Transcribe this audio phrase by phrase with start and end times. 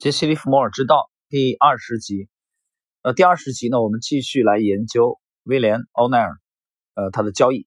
[0.00, 2.26] 杰西·利弗莫尔之道第二十集，
[3.02, 6.30] 呃，第二十集呢，我们继续来研究威廉·奥奈尔，
[6.94, 7.66] 呃，他的交易。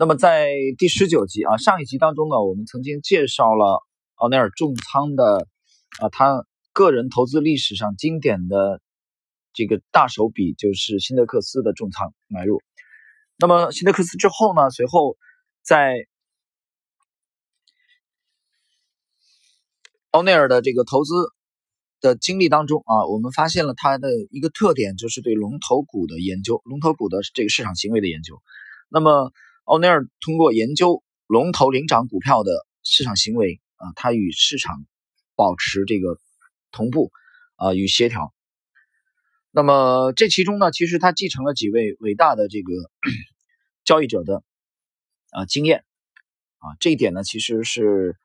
[0.00, 5.46] 那么在第十九集啊，上一集当中呢，我们曾经介绍了奥奈尔重仓的
[6.00, 8.80] 啊，他个人投资历史上经典的
[9.52, 12.60] 这个大手笔，就是辛德克斯的重仓买入。
[13.38, 15.16] 那么辛德克斯之后呢，随后
[15.62, 16.07] 在
[20.18, 21.14] 奥内尔的这个投资
[22.00, 28.42] 的经历当中啊，我们发现了他的一个特点，就是对龙头股的研究，龙头股的这个市场行为的研究。
[28.88, 29.30] 那么，
[29.62, 32.50] 奥内尔通过研究龙头领涨股票的
[32.82, 34.84] 市场行为啊，他与市场
[35.36, 36.18] 保持这个
[36.72, 37.12] 同步
[37.54, 38.34] 啊与协调。
[39.52, 42.72] 那么这其中呢，其实他继承了几位伟大的这个
[43.86, 44.42] 交易者的
[45.30, 45.84] 啊经验
[46.58, 48.16] 啊，这一点呢，其实是。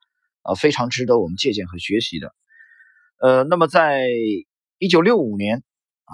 [0.44, 2.34] 啊，非常值得我们借鉴和学习的。
[3.18, 4.06] 呃，那么在
[4.78, 5.64] 一九六五年
[6.04, 6.12] 啊，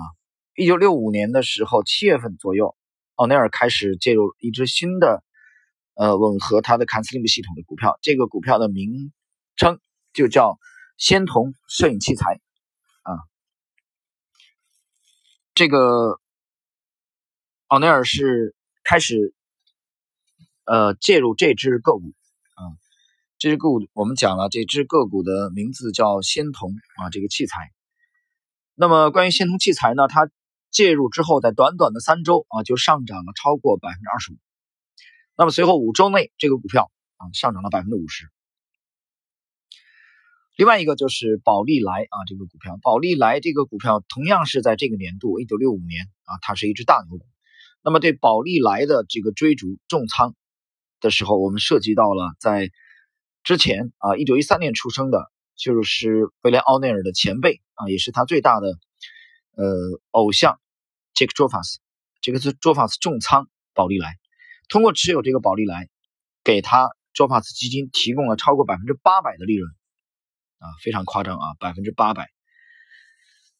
[0.55, 2.77] 一九六五年的时候，七月份左右，
[3.17, 5.25] 奥内尔开始介入一支新的
[5.95, 9.13] 呃吻合他的坎斯林姆系统的股票，这个股票的名
[9.57, 9.81] 称
[10.13, 10.61] 就叫
[10.97, 12.41] 仙童摄影器材
[13.03, 13.19] 啊。
[15.55, 16.21] 这个
[17.67, 19.35] 奥内尔是开始
[20.67, 22.15] 呃介入这支个股。
[23.41, 27.73] 这只个股我们讲了，这只个股的名字叫仙童啊，这个器材。
[28.75, 30.29] 那么关于仙童器材呢，它
[30.71, 34.37] 介入之后，在短短的三周啊，就上涨了超过百分之二十五。
[35.39, 38.27] 那么随后五周内，这个股票啊上涨了百分之五十。
[40.55, 47.25] 另外一个就是宝利来啊，这个股票，宝利来这个股票同样是在这个年度，一九六五年啊，它是一只大牛股。
[47.83, 50.35] 那么对宝利来的这个追逐重仓
[51.01, 52.69] 的时候，我们涉及到了在。
[53.43, 58.69] 之前啊，一九一三年出生的，就是威廉·奥内尔的前辈啊，也是他最大的
[59.57, 59.67] 呃
[60.11, 60.61] 偶像，
[61.15, 61.81] 杰克·卓法斯。
[62.21, 64.19] 杰克斯卓法斯重仓宝利来，
[64.69, 65.89] 通过持有这个宝利来，
[66.45, 69.71] 给他卓法斯基金提供了超过百分之八百的利润
[70.59, 72.29] 啊，非常夸张啊，百分之八百。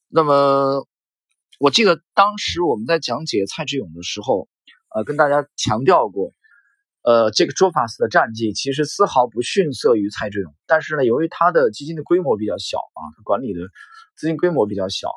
[0.09, 0.87] 那么
[1.59, 4.47] 我记得当时我们在讲解蔡志勇的时候，
[4.95, 6.35] 呃，跟大家强调过。
[7.03, 13.61] 呃，这个卓法斯的战绩其实丝毫不逊色于蔡志勇，但是呢，由于他的基金的规模比较小啊，他管理的
[14.17, 15.09] 资金规模比较小，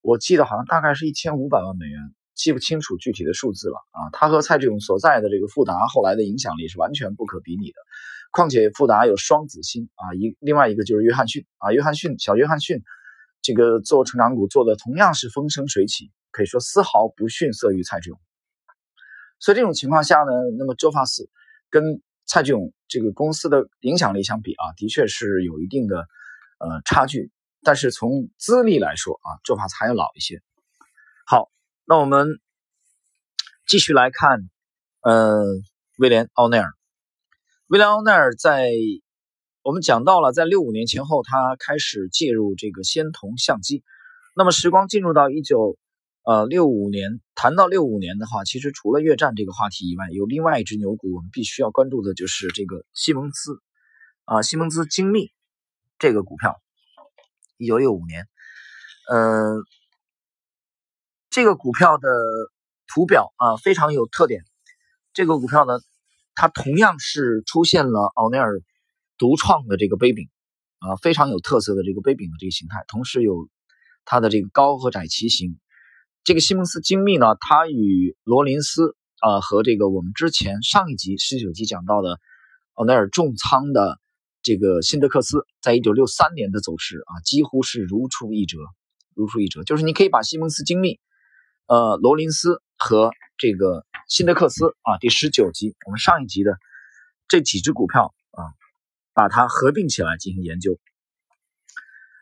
[0.00, 2.00] 我记得好像大概是一千五百万美元，
[2.34, 4.08] 记不清楚具体的数字了啊。
[4.12, 7.76] 他和蔡志勇所在的这个富达后来的影响力是完全不可比拟的，
[8.32, 12.82] 况且富达有双子星啊，一另外一个就是约翰逊啊，约翰逊小约翰逊，
[13.42, 18.18] 这个做成长股做的同样是风生水起，可以说丝毫不逊色于蔡志勇。
[19.38, 21.28] 所以这种情况下呢，那么周发斯
[21.70, 26.06] 跟蔡志勇这个公司的影响力相比啊，的确是有一定的
[26.58, 27.30] 呃差距。
[27.62, 30.40] 但是从资历来说啊，周发斯还要老一些。
[31.26, 31.50] 好，
[31.84, 32.40] 那我们
[33.66, 34.48] 继续来看，
[35.02, 35.44] 呃，
[35.98, 36.70] 威廉奥内尔。
[37.66, 38.72] 威廉奥内尔在
[39.62, 43.82] 我们讲到了，在六五年前后，他开始介入这个仙童相机。
[44.34, 45.76] 那么时光进入到一九。
[46.26, 53.62] 呃，六五年谈到六五年的话，其实除了越战这个话题以外，有另外一只牛股，我们必须要关注的就是这个西蒙兹
[54.24, 55.30] 啊，西蒙兹精密
[56.00, 56.60] 这个股票，
[57.58, 58.26] 一九六五年，
[59.08, 59.62] 呃，
[61.30, 62.08] 这个股票的
[62.88, 64.42] 图表啊非常有特点。
[65.12, 65.78] 这个股票呢，
[66.34, 68.62] 它同样是出现了奥内尔
[69.16, 70.28] 独创的这个杯柄
[70.80, 73.48] 啊，非常有特色的这个杯柄的这个形态，同时有
[74.04, 75.60] 它的这个高和窄齐形。
[76.26, 82.18] 这个西蒙斯精密呢，它与罗林斯啊和这个我们之前上一集十九集讲到的
[82.74, 84.00] 奥奈尔重仓的
[84.42, 88.58] 这个辛德克斯，在一九六三年的走势啊，几乎是如出一辙，
[89.14, 89.62] 如出一辙。
[89.62, 90.98] 就是你可以把西蒙斯精密、
[91.68, 96.58] 呃罗林斯和这个辛德克斯啊，第十九集我们上一集的
[97.28, 98.42] 这几只股票啊，
[99.14, 100.76] 把它合并起来进行研究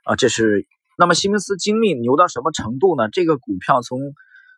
[0.05, 0.67] 啊，这是。
[0.97, 3.09] 那么西蒙斯精密牛到什么程度呢？
[3.11, 3.99] 这个股票从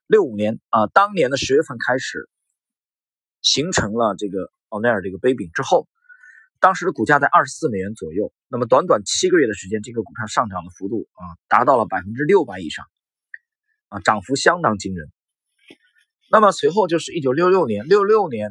[0.07, 2.29] 六五年啊，当年的十月份开始，
[3.41, 5.89] 形成了这个奥奈尔这个杯柄之后，
[6.61, 8.33] 当时的股价在二十四美元左右。
[8.49, 12.85] 那么短短七个月的时间，这个股票上涨的幅度啊，达到了百分之六百以上，
[13.89, 15.11] 啊，涨幅相当惊人。
[16.31, 18.51] 那么随后就是一九六六年，六六年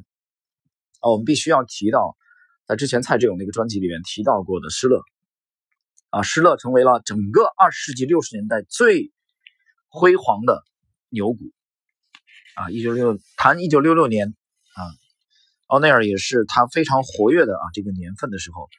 [1.01, 2.17] 啊，我们必须要提到，
[2.67, 5.01] 在之前蔡志勇那个专辑里面提到过的施乐。
[6.15, 9.11] 啊，施乐成为了整个二十世纪六十年代最
[9.89, 10.63] 辉煌的
[11.09, 11.51] 牛股。
[12.55, 14.79] 啊，一九六谈一九六六年啊，
[15.67, 18.69] 奥内尔也是他非常活跃的啊这个年份的时候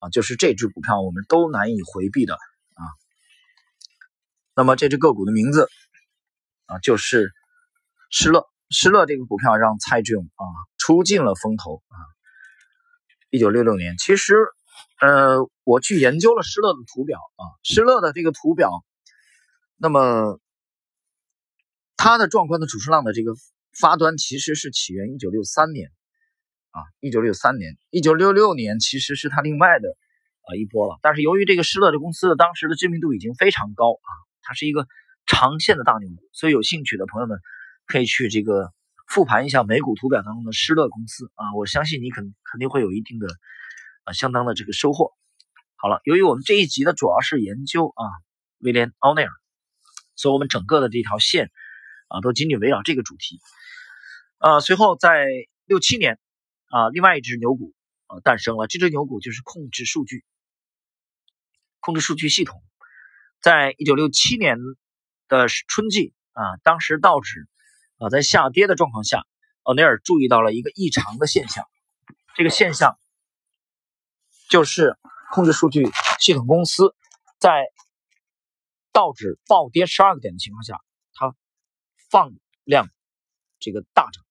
[0.00, 2.84] 啊，就是这只股票我们都难以回避的啊，
[4.54, 5.70] 那么这只个股的名字
[6.66, 7.32] 啊，就是
[8.10, 8.46] 施乐。
[8.68, 10.44] 施乐这个股票让蔡志勇啊
[10.76, 11.96] 出尽了风头啊。
[13.30, 14.34] 一九六六年，其实
[15.02, 18.70] 呃，我去研究了施乐的图表啊，施乐的这个图表，
[19.76, 20.38] 那么
[21.96, 23.32] 它的壮观的主升浪的这个
[23.78, 25.90] 发端其实是起源一九六三年
[26.70, 31.00] 啊，一九六三年，一九六六年其实是它另外的啊一波了。
[31.02, 34.10] 但是由于这个施乐的公司的当时的知名度已经非常高啊，
[34.42, 34.86] 它是一个
[35.26, 37.38] 长线的大牛股，所以有兴趣的朋友们。
[37.84, 38.72] 可以去这个
[39.08, 43.26] 复盘一下美股图表当中的施乐公司啊，我相信你肯肯定会有一定的
[44.04, 45.12] 啊相当的这个收获。
[45.76, 48.04] 好了，由于我们这一集呢主要是研究啊
[48.58, 49.30] 威廉奥内尔，
[50.16, 51.50] 所以我们整个的这条线
[52.08, 53.40] 啊都紧紧围绕这个主题。
[54.38, 55.26] 呃，随后在
[55.64, 56.18] 六七年
[56.66, 57.74] 啊，另外一只牛股
[58.06, 60.24] 啊诞生了，这只牛股就是控制数据，
[61.80, 62.62] 控制数据系统，
[63.40, 64.58] 在一九六七年
[65.28, 67.48] 的春季啊，当时道指。
[67.98, 69.22] 啊，在下跌的状况下，
[69.62, 71.64] 奥尼尔注意到了一个异常的现象。
[72.34, 72.98] 这个现象
[74.52, 74.98] 就是
[75.32, 75.90] 控制数据
[76.20, 76.94] 系统公司
[77.38, 77.64] 在
[78.92, 80.76] 道指暴跌十二个点的情况下，
[81.14, 81.34] 它
[82.10, 82.86] 放量
[83.60, 84.22] 这个大涨。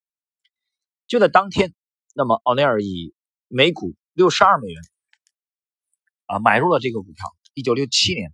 [1.07, 1.73] 就在当天，
[2.13, 3.15] 那么奥尼尔以
[3.47, 4.79] 每股六十二美元
[6.27, 7.35] 啊买入了这个股票。
[7.56, 8.31] 一九六七年，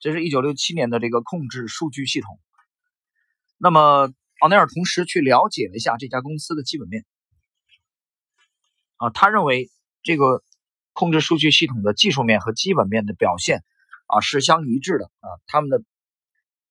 [0.00, 2.40] 这是一九六七年的这个控制数据系统。
[3.58, 4.12] 那么。
[4.40, 7.04] 奥尼尔同时去了解了一下这家公司的基本面，
[8.96, 9.70] 啊，他认为
[10.02, 10.42] 这个
[11.00, 13.64] 控制数据系统的技术面和基本面的表现
[14.04, 15.82] 啊是相一致的啊，他们的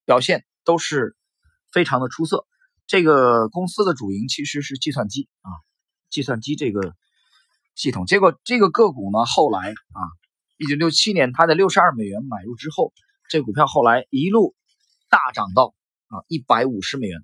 [0.06, 1.16] 表现都是
[1.72, 2.46] 非常的出色。
[2.86, 5.50] 这个公司的主营其实是计算机啊，
[6.12, 6.94] 计算机这个
[7.74, 8.06] 系统。
[8.06, 10.00] 结果这个个股呢，后来啊，
[10.58, 12.94] 一九六七年他在六十二美元买入之后，
[13.30, 14.54] 这股票后来一路
[15.10, 15.74] 大涨到
[16.10, 17.20] 啊一百五十美元。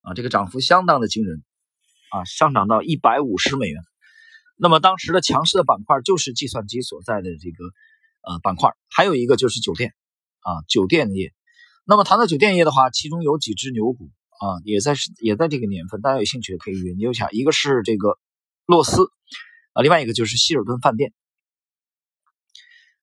[0.00, 1.44] 啊，这个涨幅相当的惊人，
[2.10, 3.80] 啊，上涨到一百五十美元。
[4.62, 7.64] 那么当时的强势的板块就是计算机所在的这个
[8.22, 9.92] 呃板块，还有一个就是酒店
[10.42, 11.32] 啊，酒店业。
[11.84, 17.28] 那么谈到酒店业的话，其中有几只牛股啊，也在也在这个年份，大家有兴趣可以研究一下。
[17.32, 18.18] 一个是这个
[18.64, 19.10] 洛斯
[19.72, 21.12] 啊，另外一个就是希尔顿饭店。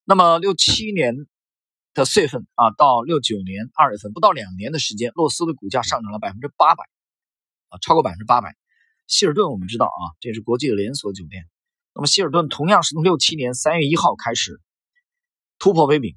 [0.05, 1.27] 那么六七年。
[1.95, 6.83] 的四月份啊，到六九年二月份，不到两年的时间，洛斯的股价上涨了百分之八百，
[7.69, 8.55] 啊，超过百分之八百。
[9.09, 11.49] 希尔顿我们知道啊，这是国际的连锁酒店。
[11.95, 14.61] 那么希尔顿同样是从六七年三月一号开始
[15.57, 16.15] 突破微饼，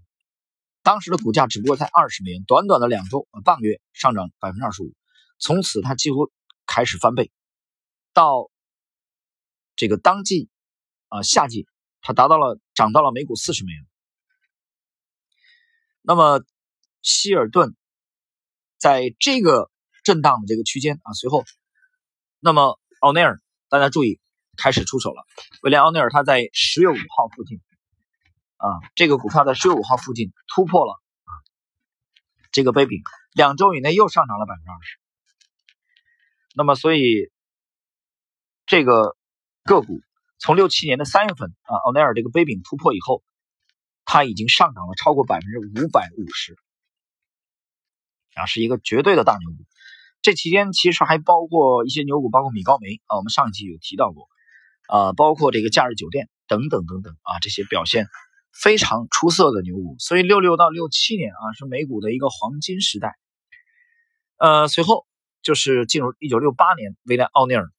[0.83, 4.93] 当时的股价只不过才二十美元，短短的两周，半个月上涨百分之二十五，
[5.39, 6.31] 从此它几乎
[6.67, 7.33] 开始翻倍，
[8.13, 8.51] 到
[9.75, 10.51] 这个当季
[11.09, 11.67] 啊夏季，
[12.03, 13.87] 它达到了涨到了每股四十美元。
[16.03, 16.45] 那么，
[17.01, 17.75] 希尔顿
[18.77, 19.71] 在这个
[20.05, 21.43] 震荡的这个区间啊，随后，
[22.39, 24.21] 那么奥内尔，大家注意，
[24.57, 25.27] 开始出手了。
[25.63, 27.61] 威廉奥内尔他在十月五号附近
[28.59, 31.03] 啊，这个股票在十月五号附近突破了
[32.53, 33.03] 这个杯柄，
[33.33, 34.99] 两周以内又上涨了百分之二十。
[36.55, 37.33] 那么，所以
[38.67, 39.17] 这个
[39.65, 40.01] 个股
[40.39, 43.25] 从六七年的三月份啊，奥内尔这个杯柄突破以后。
[44.05, 46.57] 它已经上涨了超过百分之五百五十，
[48.35, 49.65] 啊，是一个绝对的大牛股。
[50.23, 54.29] 这期间其实还包括一些牛股，包括米高梅啊，我们上一期有提到过，
[54.89, 58.07] 啊，包括这个假日酒店等等等等啊，这些表现
[58.53, 59.97] 非常出色的牛股。
[59.99, 63.19] 所以六六到六七年啊，是美股的一个黄金时代。
[64.39, 65.07] 呃，随后
[65.43, 67.71] 就是进入一九六八年，威廉奥尼尔。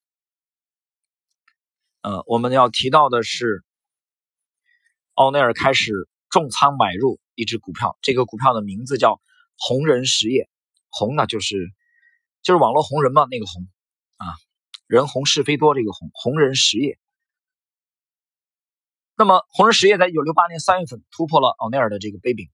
[2.02, 3.64] 呃，我们要提到的是，
[5.14, 6.08] 奥内尔开始。
[6.30, 9.20] 重仓买入一只股票，这个股票的名字叫
[9.56, 10.50] 红人实业，
[10.88, 11.54] 红呢就是
[12.44, 13.66] 就是网络红人嘛，那个红
[14.18, 14.26] 啊，
[14.86, 16.98] 人红是非多这个红，红人实业。
[19.16, 22.50] 那么红人实业在一九六八年三月份突破了奥尼尔的这个杯柄，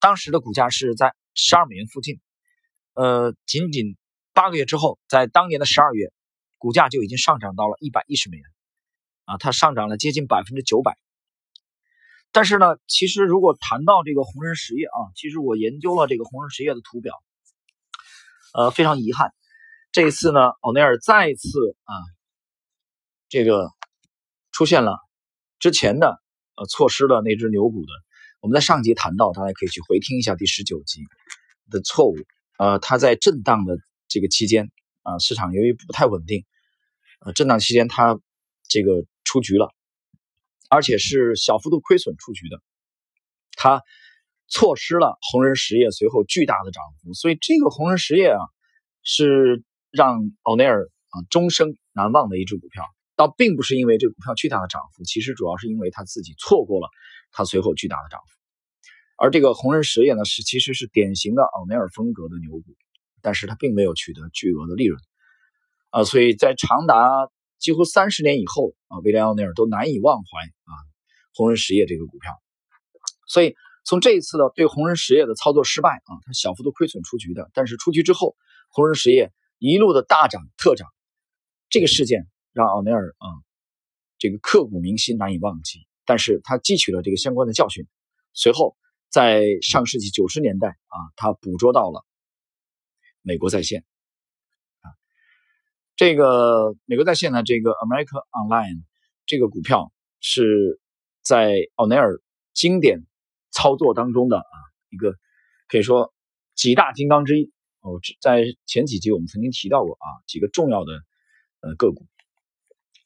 [0.00, 2.20] 当时的股价是在十二美元附近，
[2.94, 3.98] 呃，仅仅
[4.32, 6.10] 八个月之后，在当年的十二月，
[6.56, 8.46] 股价就已经上涨到了一百一十美元，
[9.26, 10.96] 啊，它上涨了接近百分之九百。
[12.32, 17.22] 但是呢，其实如果谈到这个红人实业啊，其实我研究了这个红人实业的图表，
[18.52, 19.32] 呃，非常遗憾，
[19.92, 21.94] 这一次呢，奥内尔再次啊，
[23.28, 23.70] 这个
[24.52, 24.98] 出现了
[25.58, 26.20] 之前的
[26.56, 27.92] 呃错失了那只牛股的。
[28.40, 31.02] 我们在上集谈到，大家可以去回听一下第十九集
[31.70, 32.16] 的错误。
[32.58, 33.78] 呃，它在震荡的
[34.08, 34.70] 这个期间
[35.02, 36.44] 啊，市场由于不太稳定，
[37.20, 38.18] 呃，震荡期间它
[38.68, 39.68] 这个出局了。
[40.72, 42.62] 而且是小幅度亏损出局的，
[43.56, 43.82] 他
[44.50, 48.42] 错失了红人实业随后巨大的涨幅，所以这个红人实业啊，
[49.02, 52.84] 是让奥内尔啊终生难忘的一只股票。
[53.16, 56.88] 倒并不是因为这股票巨大的涨幅，其实主要是因为他自己错过了
[57.32, 58.26] 它随后巨大的涨幅。
[59.16, 62.64] 而这个红人实业呢，是其实是典型的奥内尔风格的牛股，
[63.20, 64.98] 但是它并没有取得巨额的利润
[65.90, 67.10] 啊，所以在长达
[67.58, 70.72] 几乎三十年以后啊，威廉奥内尔都难以忘怀啊
[71.34, 72.32] 红人实业这个股票。
[73.28, 73.54] 所以
[73.90, 78.36] 从这一次的对红人实业的操作失败啊，它小幅度亏损出局的，但是出局之后，
[78.68, 80.86] 红人实业一路的大涨特涨，
[81.68, 82.28] 这个事件。
[82.52, 83.26] 让奥尼尔啊，
[84.18, 85.88] 这个刻骨铭心，难以忘记。
[86.04, 87.88] 但是他汲取了这个相关的教训，
[88.32, 88.76] 随后
[89.08, 92.04] 在上世纪九十年代啊，他捕捉到了
[93.22, 93.84] 美国在线
[94.82, 94.94] 啊，
[95.96, 98.84] 这个美国在线呢，这个 America Online
[99.26, 100.80] 这个股票是
[101.22, 102.20] 在奥尼尔
[102.52, 103.04] 经典
[103.60, 104.56] 操作当中的啊
[104.88, 105.14] 一个
[105.68, 106.14] 可以说
[106.54, 107.52] 几大金刚之一。
[107.80, 110.92] 哦，在前几集我们曾经提到过啊几个重要的
[111.60, 112.06] 呃个股。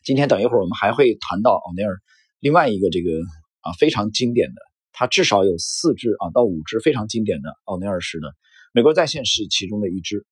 [0.04, 2.00] 今天等一会儿我们还会谈到奥尼尔
[2.38, 3.10] 另外一个这个
[3.60, 4.60] 啊非常经典的，
[4.92, 8.34] 它至少有四只啊到五只非常经典的奥尼尔式的
[8.72, 10.26] 美国在线是其中的一只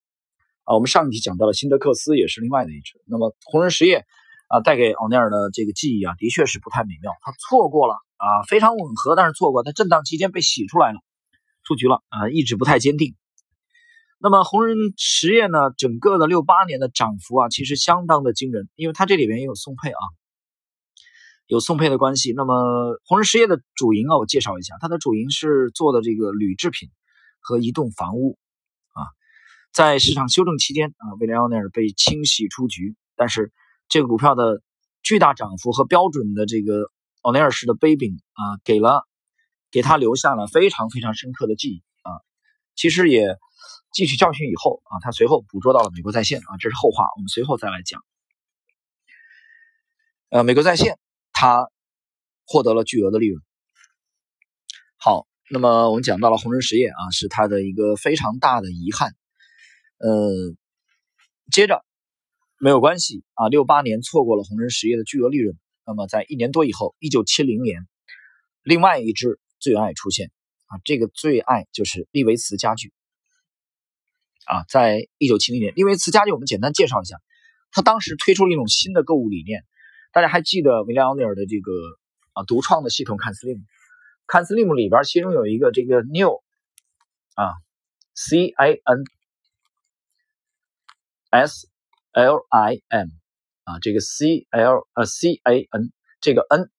[0.65, 0.75] 啊。
[0.75, 3.01] 我们上一集讲到了辛德克斯也是另外的一只。
[3.07, 4.05] 那么红人实业
[4.53, 11.01] 啊带给奥尼尔的这个记忆啊的确是不太美妙，他错过了啊非常吻合，但是错过他震荡期间被洗出来了，
[11.65, 13.17] 出局了啊意志不太坚定。
[14.19, 20.03] 那么红人实业呢，整个的六八年的涨幅啊，其实相当的惊人，因为它这里边也有送配啊，
[21.47, 22.35] 有送配的关系。
[22.37, 26.91] 那么红人实业的主营啊，我介绍一下，它的主营是做的这个铝制品
[27.41, 28.39] 和移动房屋
[28.93, 29.09] 啊。
[29.73, 33.51] 在市场修正期间啊，威廉奥尼尔被清洗出局，但是
[33.89, 34.63] 这个股票的
[35.03, 39.07] 巨大涨幅和标准的这个奥尼尔式的杯柄啊，给了
[39.71, 42.11] 给他留下了非常非常深刻的记忆啊。
[42.75, 43.37] 其实也。
[43.95, 48.03] 汲取教训以后啊，他随后捕捉到了美国在线啊，这是后话，我们随后再来讲。
[50.31, 50.99] 呃，美国在线
[51.35, 51.69] 他
[52.47, 53.43] 获得了巨额的利润。
[54.97, 59.15] 好，那么我们讲到了红人实业啊，是他的一个非常大的遗憾。
[59.99, 60.33] 呃，
[61.51, 61.85] 接着
[62.63, 65.59] 没有关系啊，六八年错过了红人实业的巨额利润。
[65.85, 67.89] 那么在一年多以后，一九七零年，
[68.63, 70.31] 另外一只最爱出现
[70.67, 72.93] 啊，这个最爱就是利维茨家具。
[74.45, 77.17] 啊，在一九七零年，利维茨家具，我们简单介绍一下，
[77.73, 79.65] 他当时推出了一种新的购物理念。
[80.13, 81.73] 大家还记得维廉奥尼尔的这个
[82.33, 86.41] 啊独创的系统 CanSlim，CanSlim 里边其中有一个这个 New
[87.35, 87.55] 啊
[88.15, 89.05] ，C A N
[91.31, 91.67] S
[92.13, 93.09] L I M
[93.65, 96.71] 啊，这个 C L 呃 C A N 这个 N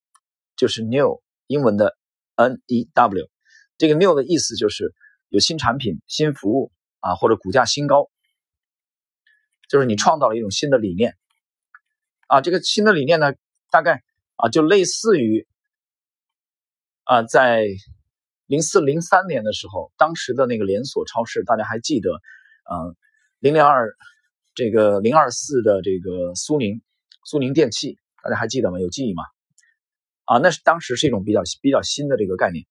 [0.55, 1.97] 就是 New 英文的
[2.35, 3.29] N E W，
[3.77, 4.93] 这个 New 的意思就是
[5.29, 6.71] 有新产品、新服务。
[7.05, 8.09] 啊，或者股价新高，
[9.67, 11.17] 就是你创造了一种新的理念，
[12.27, 13.33] 啊，这个新的理念呢，
[13.69, 14.01] 大概
[14.37, 15.45] 啊，就类似于
[17.03, 17.67] 啊，在
[18.45, 22.09] 零四零三年的时候，当时的那个连锁超市，大家还记得，
[22.71, 22.95] 嗯，
[23.39, 23.93] 零零二
[24.55, 26.81] 这个零二四的这个苏宁
[27.25, 28.79] 苏宁电器，大家还记得吗？
[28.79, 29.23] 有记忆吗？
[30.25, 32.65] 啊，那是当时是一种比较比较新的这个概念。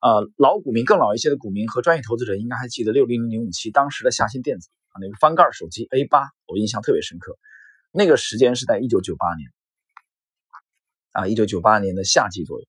[0.00, 7.38] 呃，老股民更老一些的股民和专业投资者应该还记得六零零零五七当时的夏新电子啊，那个翻盖手机 A 八，我印象特别深刻。
[7.92, 9.50] 那个时间是在一九九八年
[11.12, 12.66] 啊，一九九八年的夏季左右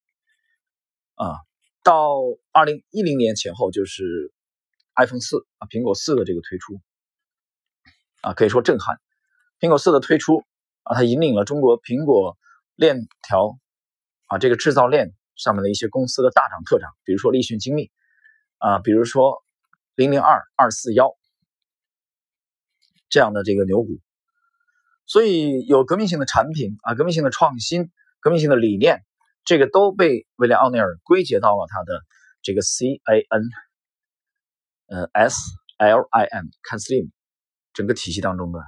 [1.15, 1.35] 啊，
[1.83, 2.17] 到
[2.51, 4.31] 二零一零年前后就是
[4.95, 6.79] iPhone 四啊，苹果四的这个推出
[8.21, 8.99] 啊，可以说震撼。
[9.59, 10.43] 苹果四的推出
[10.83, 12.37] 啊，它引领了中国苹果
[12.75, 13.57] 链条
[14.27, 15.13] 啊这个制造链。
[15.39, 17.91] 上面的一些公司的大涨特涨，比如说立讯精密，
[18.57, 19.43] 啊，比如说
[19.93, 21.15] 零零二二四幺
[23.07, 23.99] 这样的这个牛股，
[25.05, 29.05] 所以有革命性的产品啊，革命性的创新，革命性的理念，
[29.45, 32.01] 这个都被威廉奥尼尔归结到了他的
[32.41, 33.43] 这个 C A N，
[34.87, 35.37] 呃 S
[35.77, 37.11] L I M，Can Slim
[37.77, 38.59] 整个体系当中的，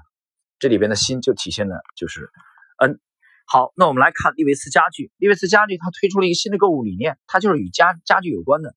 [0.59, 2.29] 这里边的心就体现的就是
[2.77, 2.99] N。
[3.47, 5.11] 好，那我们来看利维斯家具。
[5.17, 8.75] 利维斯家具它推出了一个新的购物理念，它就是与家家具有关的。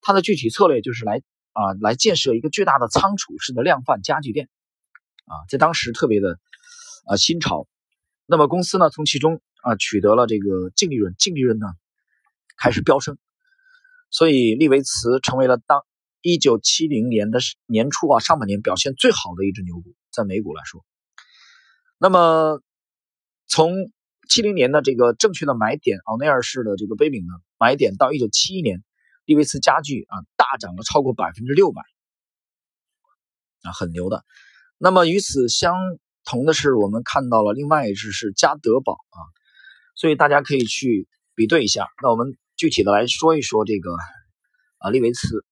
[0.00, 1.20] 它的具体策略就是来
[1.52, 4.48] 啊来建设一个巨大的仓储式的量贩家具店
[5.26, 6.38] 啊，在当时特别的
[7.04, 7.68] 啊新潮。
[8.24, 11.66] 那么公司呢从其中啊取得了这个净利润，净利润呢
[12.56, 13.18] 开始飙升，
[14.08, 15.84] 所以利维茨成为了当
[16.26, 20.84] 一九七零年的年初啊上半年表现最好的一只牛股，在美股来说。
[21.98, 22.60] 那么
[23.46, 23.72] 从
[24.28, 28.82] 七零年的这个正确的买点，奥内尔式的这个杯柄呢，买点到一九七一年
[29.24, 31.80] 利维茨家具啊大涨了超过百分之六百
[33.62, 34.24] 啊，很牛的。
[34.78, 35.76] 那么与此相
[36.24, 39.18] 同的是，我们看到了另外一只是家得宝啊，
[39.94, 41.06] 所以大家可以去
[41.36, 41.86] 比对一下。
[42.02, 43.92] 那我们具体的来说一说这个
[44.78, 45.44] 啊利维茨，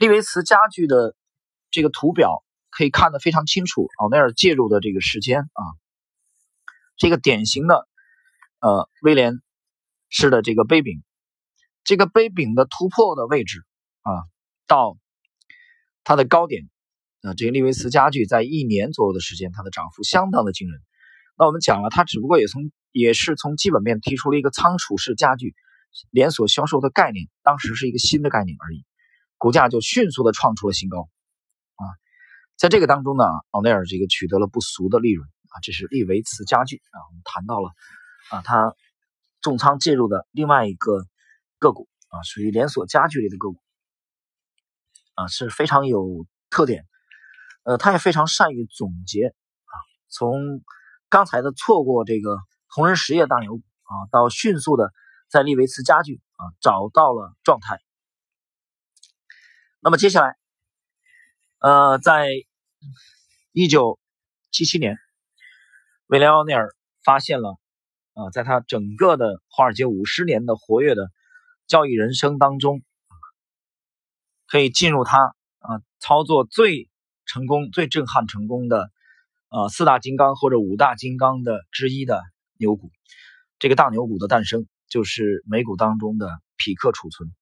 [0.00, 1.14] 利维茨家具的
[1.70, 5.62] 这个图表可以看得非常清楚，奥内尔介入的这个时间啊，
[6.96, 7.86] 这个典型的
[8.60, 9.42] 呃威廉
[10.08, 11.02] 式的这个杯柄。
[11.84, 13.62] 这个杯柄的突破的位置
[14.00, 14.24] 啊，
[14.66, 14.96] 到
[16.02, 16.70] 它的高点，
[17.20, 20.80] 啊，这个利维斯家具在一年左右的时间，它的涨幅相当的惊人。
[21.36, 25.54] 那我们讲了，它只不过也从也是从基本面提出了一个仓储式家具
[26.10, 28.86] 连锁销售的概念，当时是一个新的概念而已，
[29.40, 31.08] 股价就迅速的创出了新高
[31.74, 31.82] 啊。
[32.56, 37.70] 在这个当中呢，奥内尔这个取得了不俗的利润啊，这是利维茨家具啊，我们谈到了
[38.30, 38.76] 啊，他
[39.40, 41.04] 重仓介入的另外一个。
[41.62, 43.60] 个股啊，属于连锁家具类的个股
[45.14, 46.86] 啊，是非常有特点。
[47.64, 49.74] 呃，他也非常善于总结啊，
[50.08, 50.62] 从
[51.10, 52.38] 刚才的错过这个
[52.74, 54.90] 同仁实业大牛股啊，到迅速的
[55.28, 57.78] 在利维茨家具啊找到了状态。
[59.80, 60.36] 那么接下来，
[61.58, 62.30] 呃，在
[63.52, 63.98] 一九
[64.50, 64.96] 七七年，
[66.06, 67.58] 威廉奥尼尔发现了
[68.14, 71.10] 啊，在他整个的华尔街五十年的活跃的。
[71.66, 72.82] 交易人生当中，
[74.48, 76.88] 可以进入他啊操作最
[77.26, 78.90] 成功、最震撼成功的
[79.50, 82.24] 啊四大金刚或者五大金刚的之一的
[82.58, 82.90] 牛股，
[83.60, 87.32] 这个大牛股的诞生就是美股当中的匹克储存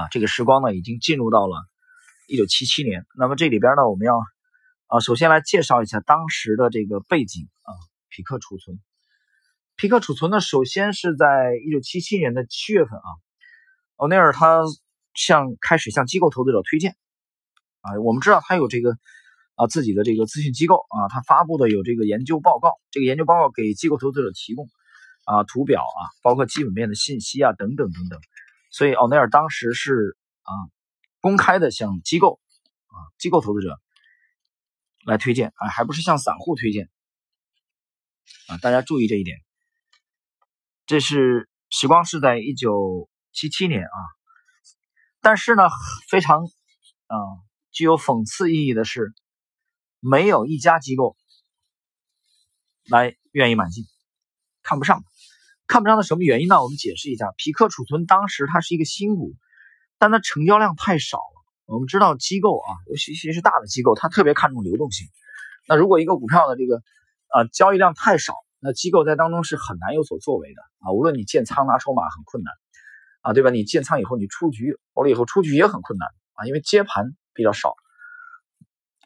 [0.00, 0.08] 啊。
[0.10, 1.56] 这个时光呢已经进入到了
[2.26, 3.04] 一九七七年。
[3.18, 4.18] 那么这里边呢，我们要
[4.86, 7.70] 啊首先来介绍一下当时的这个背景啊，
[8.08, 8.78] 匹克储存。
[9.76, 13.08] 匹克储存呢，首先是在一九七七年的七月份啊，
[13.96, 14.62] 欧内尔他
[15.14, 16.96] 向开始向机构投资者推荐
[17.80, 18.90] 啊，我们知道他有这个
[19.54, 24.68] 啊自己的这个咨询机构啊，他发布的有这个研究报告，这个研究报告给机构投资者提供
[25.24, 28.20] 啊图表啊，包括基本面的信息啊等等等等，
[28.70, 30.52] 所以奥内尔当时是啊
[31.20, 32.40] 公开的向机构
[32.86, 33.80] 啊机构投资者
[35.04, 36.88] 来推荐啊，还不是向散户推荐
[38.46, 39.38] 啊，大家注意这一点。
[40.86, 43.98] 这是时光是在一九七七年啊，
[45.20, 45.62] 但是呢，
[46.08, 47.16] 非常啊
[47.70, 49.14] 具有讽刺意义的是，
[50.00, 51.16] 没有一家机构
[52.88, 53.84] 来愿意买进，
[54.62, 55.04] 看不上，
[55.70, 56.60] 看不上的什么原因呢？
[56.64, 59.36] 我们解释一下，匹克储存当时它是一个新股，
[59.98, 61.44] 但它成交量太少了。
[61.66, 65.06] 我们知道机构啊，尤其其是大的机构，它特别看重流动性。
[65.68, 66.82] 那如果一个股票的这个
[67.28, 70.90] 啊交易量太少，那机构在当中是很难有所作为的啊！
[70.90, 72.52] 无论你建仓拿筹码很困难
[73.20, 73.50] 啊，对吧？
[73.50, 77.74] 你建仓以后你出局，完了以后出局也很困难啊，因为接盘比较少。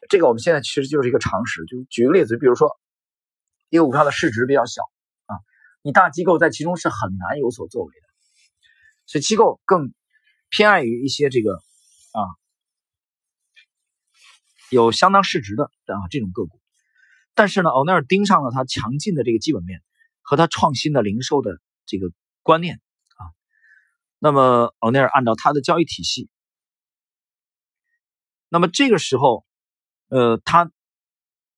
[0.09, 1.63] 这个我们现在其实就是一个常识。
[1.65, 2.75] 就举个例子，比如说
[3.69, 4.81] 一个股票的市值比较小，
[5.85, 8.07] 你大机构在其中是很难有所作为的，
[9.05, 9.93] 所以机构更
[10.49, 12.19] 偏爱于一些这个啊
[14.71, 16.59] 有相当市值的啊这种个股。
[17.35, 19.83] 但是呢，奥尼尔盯上了他强劲的这个基本面
[20.23, 22.81] 和他创新的零售的这个观念
[23.17, 23.29] 啊。
[24.17, 26.31] 那么奥尼尔按照他的交易体系，
[28.49, 29.45] 那么这个时候，
[30.07, 30.71] 呃，他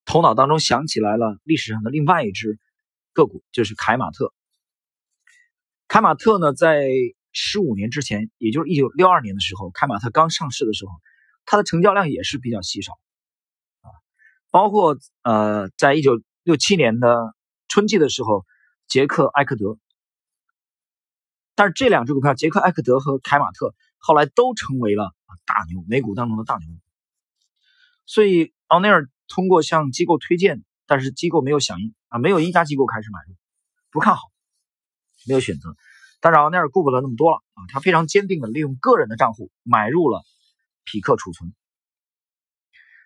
[0.04, 2.60] 头脑当中想起来了历史上的另外一只
[3.18, 4.32] 个股，就是凯马特。
[5.88, 6.88] 凯马特呢，在
[7.32, 10.92] 十五年之前，也就是一九六二年的时候，凯马特刚上市的时候，
[11.46, 12.94] 它的成交量也是比较稀少。
[13.82, 13.90] 啊
[14.52, 17.34] 包括呃，在一九六七年的
[17.68, 18.46] 春季的时候，
[18.88, 19.80] 杰克埃克德，
[21.56, 25.16] 但是这两只股票，杰克埃克德和凯马特后来都成为了
[25.48, 26.68] 大牛，美股当中的大牛。
[28.06, 33.36] 所以奥内尔通过向机构推荐，但是机构没有响应啊，没有一家机构开始买入，
[33.92, 34.22] 不看好，
[35.28, 35.76] 没有选择。
[36.20, 40.24] 但是奥尼尔顾不得那么多了啊，他非常坚定的利用个人的账户买入了
[40.84, 41.54] 匹克储存。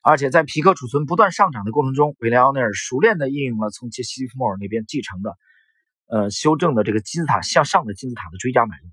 [0.04, 5.38] 而且在皮克储存不断上涨的过程中，威廉奥尼尔熟练的应用了从杰西·弗莫尔那边继承的，
[6.08, 8.90] 呃，修正的这个金字塔向上的金字塔的追加买入。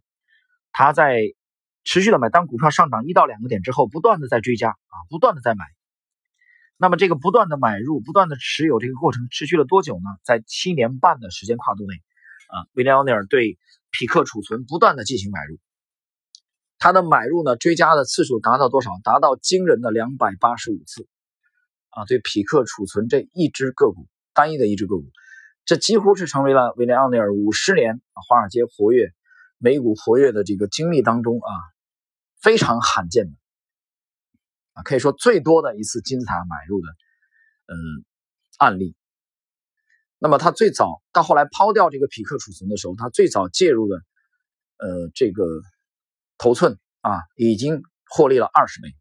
[0.70, 1.22] 他在
[1.84, 5.64] 持续的买，当股票上涨一到两个点之后，不断的在追加啊，不断的在买。
[6.80, 10.16] 那么这个不断的买入、不断的持有这个过程持续了多久呢？
[10.22, 11.94] 在七年半的时间跨度内，
[12.46, 13.58] 啊，威廉奥尼尔对
[13.90, 15.58] 匹克储存不断的进行买入。
[16.78, 18.92] 他的买入呢，追加的次数达到多少？
[19.02, 21.08] 达到惊人的两百八十五次，
[21.90, 25.10] 啊，对匹克储存这一只个股，单一的一只个股，
[25.64, 29.12] 这几乎是成为了威廉奥尼尔五十年华尔街活跃
[29.58, 31.50] 美股活跃的这个经历当中啊，
[32.40, 33.32] 非常罕见的
[34.82, 36.88] 可以说最多的一次金字塔买入的
[37.66, 37.74] 嗯
[38.58, 38.94] 案例。
[40.18, 43.96] 那么他最早到后来抛掉这个匹克储存的时候，他最早介入的
[44.78, 45.44] 呃这个
[46.38, 48.94] 头寸啊，已经获利了二十倍，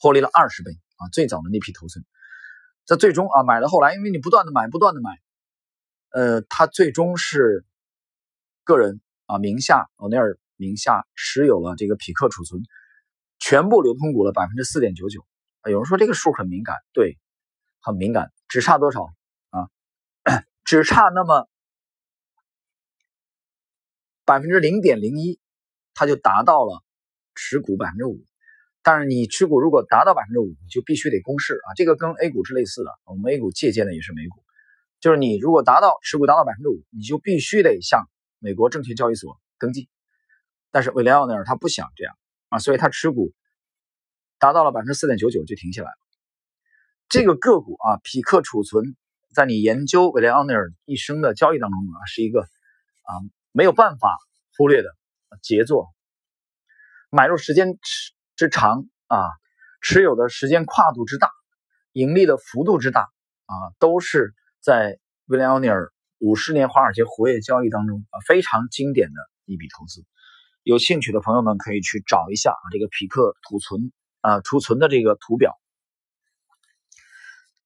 [0.00, 1.08] 获利了二十倍啊！
[1.12, 2.04] 最早的那批头寸，
[2.84, 5.10] 在最终啊买了后来，因为你不断的买，不断的买，
[6.10, 7.64] 呃，他最终是。
[8.68, 12.60] 个人啊，名下欧内尔名下持有了这个匹克储存
[13.48, 15.24] 全部流通股的百分之四点九九。
[15.70, 17.16] 有人说这个数很敏感，对，
[17.80, 19.04] 很敏感，只差多少
[19.50, 19.70] 啊？
[20.64, 21.48] 只差那么
[24.24, 25.38] 百分之零点零一，
[25.94, 26.82] 它就达到了
[27.36, 28.18] 持股百分之五。
[28.82, 31.74] 但是你持股如果达到百分之五，你就必须得公示啊。
[31.76, 34.42] 这个跟 A 股是类似的，我们 A 股借鉴的也是美股，
[34.98, 38.08] 就是你如果达到持股达到百分之五，你就必须得向
[38.40, 39.88] 美国证券交易所登记，
[40.72, 43.32] 但是威廉奥尼尔他不想这样啊，所以他持股
[44.38, 45.98] 达到了百分之四点九九就停下来了。
[47.08, 48.96] 这个个股啊，匹克储存，
[49.34, 53.12] 在你研究威廉奥尼尔一生的交易当中啊，是一个啊
[53.52, 54.16] 没有办法
[54.56, 54.88] 忽略的
[55.42, 55.88] 杰作。
[57.10, 57.78] 买入时间
[58.36, 59.28] 之长啊，
[59.80, 61.30] 持有的时间跨度之大，
[61.92, 63.02] 盈利的幅度之大
[63.46, 65.92] 啊，都是在威廉奥尼尔。
[66.18, 70.02] 五十年华尔街活跃交易当中啊，非常经典的一笔投资。
[70.66, 75.56] 有兴趣的朋友们可以去找一下啊，这个匹克储存啊储存的这个图表，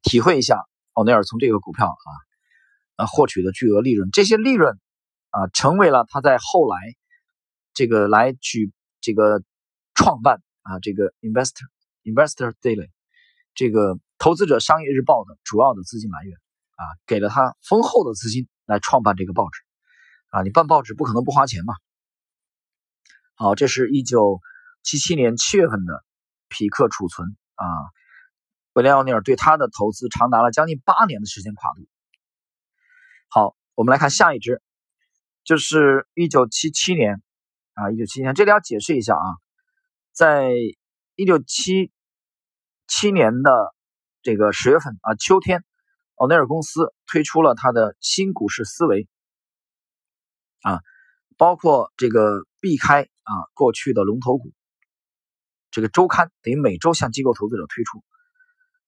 [0.02, 2.08] 体会一下奥内尔从这个股票啊
[2.96, 4.10] 啊获取的巨额利润。
[4.12, 4.78] 这些利润
[5.30, 6.76] 啊，成为了他在后来
[7.72, 9.42] 这个来去这个
[9.94, 11.68] 创办啊这个 Investor
[12.04, 12.90] Investor Daily
[13.54, 16.36] 这个投资者商业日报的主要的资金来源。
[16.76, 19.60] 啊，给了他丰厚的资金来创办这个报纸，
[20.28, 21.74] 啊，你办报纸不可能不花钱嘛。
[23.40, 24.38] 好，这是一九
[24.82, 26.04] 七七年七月份的
[26.50, 27.64] 匹克储存啊，
[28.74, 31.88] 威廉奥尼尔对他的投资长达了将近八年的时间跨度。
[33.30, 34.60] 好，我们来看下一支，
[35.42, 37.22] 就是一九七七年
[37.72, 39.24] 啊，一九七七年，这里要解释一下啊，
[40.12, 40.50] 在
[41.14, 41.90] 一九七
[42.86, 43.74] 七年的
[44.20, 45.64] 这个十月份啊，秋天。
[46.16, 49.08] 奥内尔公司推出了他的新股市思维，
[50.60, 50.80] 啊，
[51.38, 54.52] 包括这个避开啊过去的龙头股，
[55.70, 58.02] 这个周刊等于每周向机构投资者推出，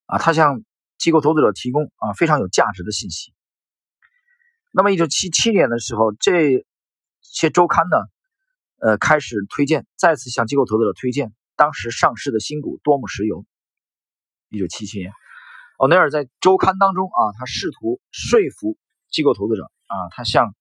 [0.06, 0.64] 啊，他向
[0.98, 3.32] 机构投资者提供啊非常有价值的信息。
[4.72, 6.66] 那么，一九七七年的时候，这
[7.20, 7.96] 些周刊呢，
[8.80, 13.44] 呃，开始推荐，再次向机构投资者推荐当时上市的新股多姆石油。
[14.48, 15.12] 一九七七年。
[15.78, 18.78] 奥内尔在周刊当中啊，他试图说服
[19.10, 20.54] 机构投资者啊，他向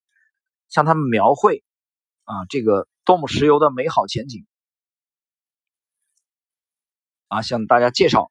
[0.68, 1.62] 向他们描绘
[2.24, 4.46] 啊这个多姆石油的美好前景
[7.28, 8.30] 啊，向大家介绍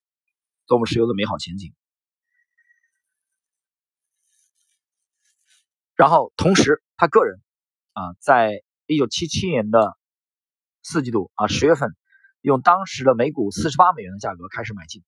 [0.65, 1.73] 多姆石油的美好前景。
[5.95, 7.41] 然后同时，他个人
[7.93, 9.97] 啊，在一九七七年的
[10.81, 11.95] 四季度啊十月份，
[12.41, 15.03] 用当时的每股四十八美元的价格开始买进。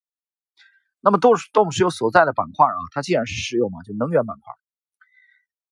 [1.00, 4.54] 那么多多姆石油所在的板块啊，它既然是石油嘛，就能源板块，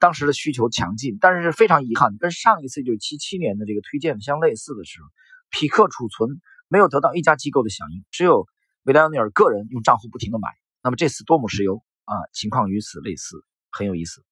[0.02, 5.08] 当时的需求强劲，但是非常遗憾，跟上一次就七七年的这个推荐相类似的时候，
[5.52, 8.48] 匹克储存没有得到一家机构的响应，只有
[8.82, 10.50] 维莱奥尼尔个人用账户不停的买。
[10.82, 14.26] 那么这次多姆石油啊，情况与此类似，很有意思，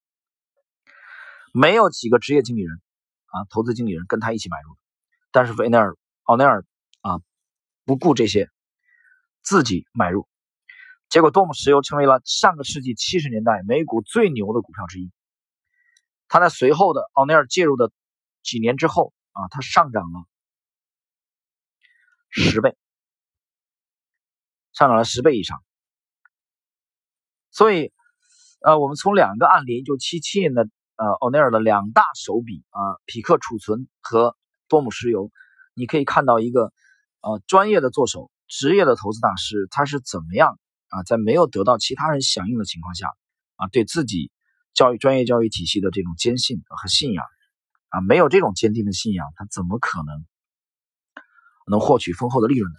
[1.53, 2.81] 没有几个职业经理人
[3.27, 4.75] 啊，投资经理人跟他一起买入，
[5.31, 6.65] 但是维内尔奥内尔
[7.01, 7.21] 啊，
[7.85, 8.49] 不顾这些，
[9.43, 10.27] 自己买入。
[11.09, 15.11] 结果，多姆石油成为了上个世纪七十年代美股最牛的股票之一。
[16.29, 17.91] 它在随后的奥尼尔介入的
[18.41, 20.25] 几年之后啊，它上涨了
[22.29, 22.77] 十倍，
[24.71, 25.61] 上涨了十倍以上。
[27.51, 27.91] 所以，
[28.61, 34.37] 呃，我们从两个案例，就七七年的呃奥尼尔的两大手笔啊，匹克储存和
[34.69, 35.29] 多姆石油，
[35.73, 36.71] 你可以看到一个
[37.19, 40.57] 呃专业的做手、职业的投资大师，他是怎么样。
[40.91, 43.13] 啊，在没有得到其他人响应的情况下，
[43.57, 44.31] 啊，对自己
[44.79, 47.25] 教育专业教育体系的这种坚信和信仰，
[47.89, 50.25] 啊，没有这种坚定的信仰，他怎么可能
[51.69, 52.77] 能获取丰厚的利润呢？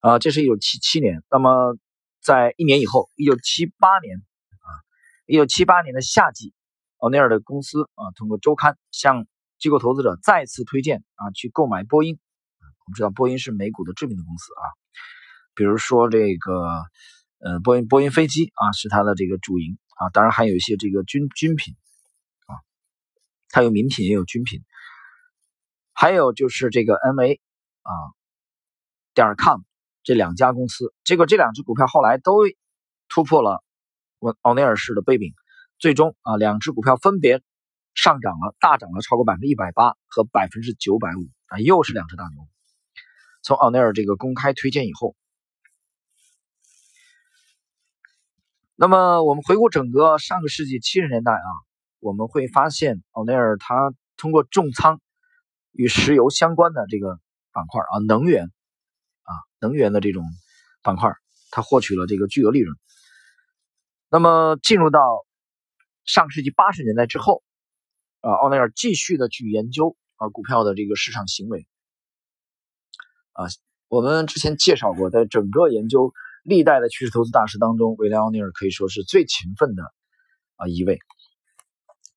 [0.00, 1.22] 啊，这是一九七七年。
[1.30, 1.78] 那么，
[2.20, 4.68] 在一年以后，一九七八年，啊，
[5.26, 6.52] 一九七八年的夏季，
[6.96, 9.28] 奥尼尔的公司啊，通过周刊向
[9.60, 12.18] 机构投资者再次推荐啊，去购买波音。
[12.58, 14.62] 我们知道，波音是美股的知名的公司啊。
[15.54, 16.82] 比如说这个，
[17.46, 21.76] 呃，波音波音飞机啊，是它的这个主营啊，当然还有一些这个军军品
[22.46, 22.58] 啊。
[23.50, 24.64] 它有民品也有军品。
[25.92, 27.38] 还有就是这个 MA
[27.82, 27.92] 啊
[29.14, 29.60] 点 com
[30.02, 32.32] 这两家公司，结果这两只股票后来都
[33.08, 33.62] 突破了
[34.18, 35.32] 我奥内尔式的背饼，
[35.78, 37.40] 最终啊两只股票分别
[37.94, 42.48] 上涨了，大涨了超过百分之一百八和百分之九百五啊，又是两只大牛。
[43.44, 45.14] 从奥内尔这个公开推荐以后。
[48.78, 51.48] 那么我们回顾整个上个世纪七十年代啊，
[51.98, 55.00] 我们会发现奥内尔他通过重仓
[55.72, 57.18] 与石油相关的这个
[57.52, 60.22] 板块啊，能源啊，能源的这种
[60.82, 61.10] 板块，
[61.50, 62.76] 他获取了这个巨额利润。
[64.10, 65.24] 那么进入到
[66.04, 67.42] 上世纪八十年代之后，
[68.20, 71.66] 啊，奥内尔继续的去研究啊股票的这个市场行为
[73.32, 73.46] 啊，
[73.88, 76.12] 我们之前介绍过，在整个研究。
[76.46, 79.82] 历代的趋势投资大师当中，威廉奥尼尔可以说是最勤奋的
[80.54, 81.00] 啊一位，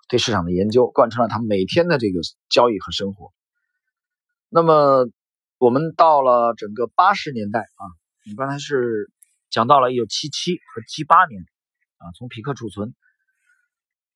[0.08, 3.34] 对市场的研究贯穿了他每天的这个交易和生活。
[4.50, 5.10] 那么
[5.58, 7.84] 我们到了整个八十年代啊，
[8.24, 9.12] 你刚才是
[9.50, 11.42] 讲到了一九七七和七八年
[11.98, 12.94] 啊，从匹克储存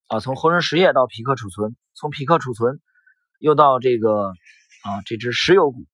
[0.10, 2.80] 啊，从恒生实业到匹克储存，从匹克储存
[3.39, 5.88] 又到这个啊这只石油股。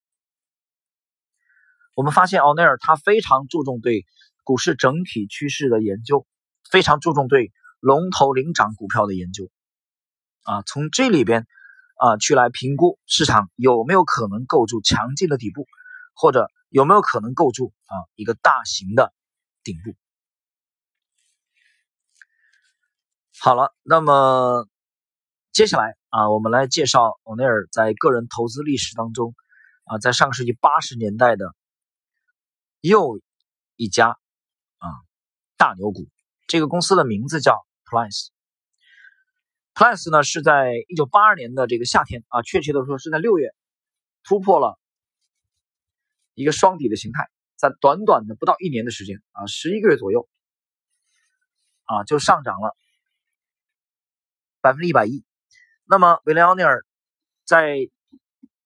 [1.99, 4.05] 我们发现奥内尔他非常注重对
[4.45, 6.25] 股市整体趋势的研究，
[6.71, 9.51] 非常注重对龙头领涨股票的研究，
[10.43, 11.45] 啊，从这里边
[11.97, 15.67] 啊去来评估市场有没有可能构筑强劲的底部，
[16.13, 19.12] 或者有没有可能构筑啊一个大型的
[19.62, 19.93] 顶部。
[23.41, 24.69] 好了，那么
[25.51, 29.35] 接下来啊，我们来介绍奥内尔在个人投资历史当中
[29.83, 31.53] 啊，在上世纪八十年代的。
[32.81, 33.19] 又
[33.75, 34.09] 一家
[34.77, 34.87] 啊
[35.57, 36.07] 大牛股，
[36.47, 38.29] 这个公司的名字叫 Plus。
[39.73, 43.53] Plus 呢是在一九八二年的这个夏天啊，确切的说是在六月
[44.23, 44.79] 突破了
[46.33, 50.29] 一个双底的形态，在短短的不到一年的时间啊，十一个月左右
[51.83, 52.77] 啊就上涨了
[54.61, 55.25] 百分之一百一。
[55.83, 56.85] 那么维廉奥尼尔
[57.43, 57.75] 在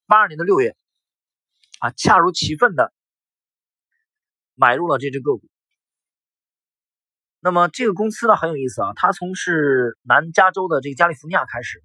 [0.06, 0.76] 八二年的六月
[1.80, 2.93] 啊，恰如其分的。
[4.56, 5.48] 买入了这只个股。
[7.40, 11.84] 那么这个公司呢很有意思啊，它从事南加州的这个加利福尼亚开始，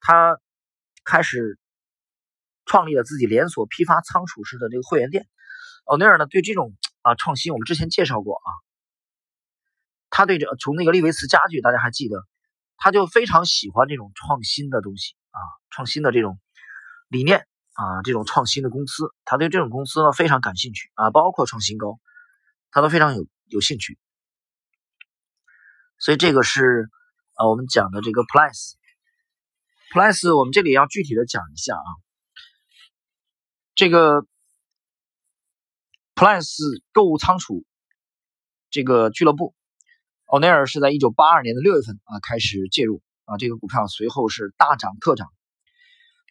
[0.00, 0.40] 它
[1.04, 1.58] 开始
[2.66, 5.28] 创立了自己连锁批发仓储式的这个会员店。
[5.84, 8.50] 奥尼尔呢对这种啊创新，我们之前介绍过啊，
[10.10, 12.26] 他对这从那个利维斯家具大家还记得，
[12.76, 15.38] 他就非常喜欢这种创新的东西啊，
[15.70, 16.40] 创新的这种
[17.08, 17.46] 理念。
[17.78, 22.00] 啊，这种创新的公司，他对这种公司呢非常感兴趣啊，包括创新高，
[22.72, 23.96] 他都非常有有兴趣。
[25.96, 26.90] 所以这个是
[27.34, 31.86] 啊，我们讲的这个 Plus，Plus，我们这里要具体的讲一下啊，
[33.76, 34.26] 这个
[36.16, 37.64] Plus 购物仓储
[38.70, 39.54] 这个俱乐部，
[40.24, 45.32] 奥内尔是在一九八二年的六月份啊开始介入啊，这个股票随后是大涨特涨。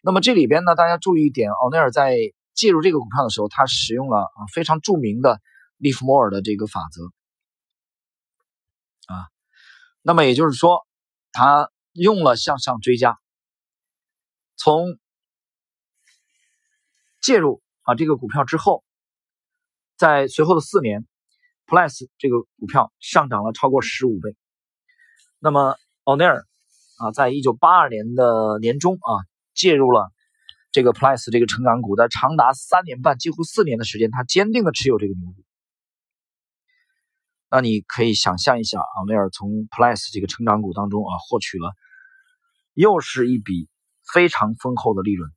[0.08, 2.16] 那么这里边呢，大家注意一点，奥内尔在
[2.54, 5.38] 介入这个股票的时候，他使用了啊非常著名的
[5.76, 7.02] 利弗莫尔的这个法则
[9.12, 9.28] 啊。
[10.00, 10.86] 那么也就是说，
[11.30, 13.18] 他用了向上追加，
[14.56, 14.98] 从
[17.20, 18.82] 介入啊这个股票之后，
[19.98, 21.06] 在随后的四年
[21.66, 24.34] ，Plus 这个股票上涨了超过十五倍。
[25.38, 26.46] 那么奥内尔
[26.96, 29.28] 啊，在一九八二年的年中啊。
[29.58, 30.12] 介入了
[30.70, 35.44] 这个 Plus 这个成长股，在长达三年半，几乎四年的时间，他坚定的持有这个牛股。
[37.50, 41.72] 那你可以想象一下，奥内尔从 Plus 这个成长股当中啊，获取了
[42.72, 43.68] 又是一笔
[44.12, 45.28] 非常丰厚的利润。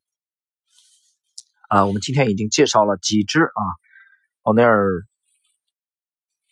[1.68, 3.62] 啊，我们今天已经介绍了几只啊，
[4.42, 4.86] 奥内尔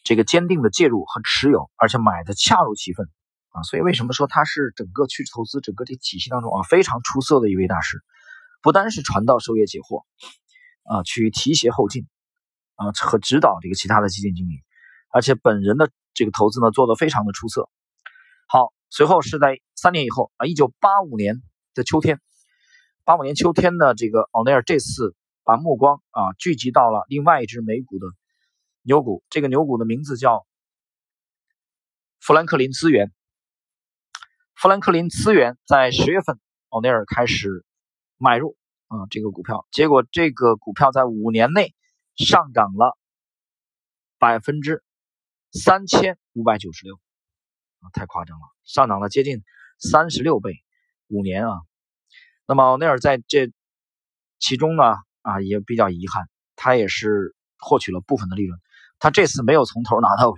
[0.03, 3.07] 这个坚定的介入和持有，而且买的恰如其分。
[3.51, 7.99] 啊，所以为什么说他是整个趋势投资整个这体系当中啊非常出色的一位大师？
[8.63, 10.05] 不单是传道授业解惑，
[10.85, 12.07] 啊，去提携后进，
[12.77, 14.63] 啊和指导这个其他的基金经理，
[15.11, 17.69] 而且本人的这个投资呢做得非常的出色。
[18.47, 21.43] 好，随后是在三年以后啊，一九八五年
[21.75, 22.21] 的秋天，
[23.05, 28.07] 八五年秋天呢，这个奥内尔这次把目光啊聚集到了另外一只美股的
[28.83, 30.47] 牛股，这个牛股的名字叫
[32.21, 33.11] 富兰克林资源。
[34.61, 37.65] 富兰克林资源在十月份，奥内尔开始
[38.19, 41.75] 买入啊这个股票，结果这个股票在五年内
[42.15, 42.99] 上涨了
[44.19, 44.85] 百分之
[45.51, 46.97] 三千五百九十六
[47.81, 49.43] 啊，太夸张了，上涨了接近
[49.79, 50.53] 三十六倍，
[51.09, 51.55] 五年啊。
[52.47, 53.51] 那么奥内尔在这
[54.39, 54.83] 其中呢，
[55.23, 58.61] 啊也比较遗憾，他也是获取了部分的利润，
[58.99, 60.37] 他这次没有从头拿到尾，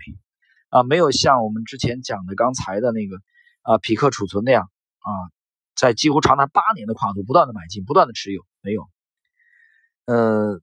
[0.69, 3.17] 啊，没有像我们之前讲的刚才的那个
[3.62, 5.11] 啊匹克储存那样啊，
[5.75, 8.88] 在几乎长达八年的跨度不断的买进，不断的持有，没有，
[10.07, 10.61] 呃，